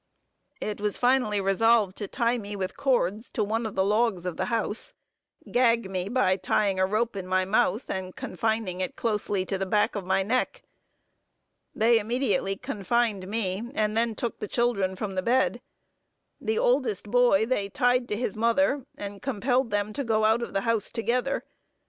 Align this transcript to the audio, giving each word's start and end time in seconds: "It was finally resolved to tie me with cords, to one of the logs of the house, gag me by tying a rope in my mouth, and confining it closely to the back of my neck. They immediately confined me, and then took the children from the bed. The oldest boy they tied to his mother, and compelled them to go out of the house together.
"It 0.59 0.81
was 0.81 0.97
finally 0.97 1.39
resolved 1.39 1.95
to 1.97 2.07
tie 2.07 2.39
me 2.39 2.55
with 2.55 2.75
cords, 2.75 3.29
to 3.33 3.43
one 3.43 3.67
of 3.67 3.75
the 3.75 3.85
logs 3.85 4.25
of 4.25 4.35
the 4.35 4.45
house, 4.45 4.95
gag 5.51 5.91
me 5.91 6.09
by 6.09 6.37
tying 6.37 6.79
a 6.79 6.87
rope 6.87 7.15
in 7.15 7.27
my 7.27 7.45
mouth, 7.45 7.87
and 7.87 8.15
confining 8.15 8.81
it 8.81 8.95
closely 8.95 9.45
to 9.45 9.59
the 9.59 9.65
back 9.67 9.93
of 9.93 10.03
my 10.03 10.23
neck. 10.23 10.63
They 11.75 11.99
immediately 11.99 12.55
confined 12.57 13.27
me, 13.27 13.69
and 13.75 13.95
then 13.95 14.15
took 14.15 14.39
the 14.39 14.47
children 14.47 14.95
from 14.95 15.13
the 15.13 15.21
bed. 15.21 15.61
The 16.39 16.57
oldest 16.57 17.11
boy 17.11 17.45
they 17.45 17.69
tied 17.69 18.07
to 18.07 18.15
his 18.17 18.35
mother, 18.35 18.87
and 18.97 19.21
compelled 19.21 19.69
them 19.69 19.93
to 19.93 20.03
go 20.03 20.25
out 20.25 20.41
of 20.41 20.53
the 20.53 20.61
house 20.61 20.91
together. 20.91 21.43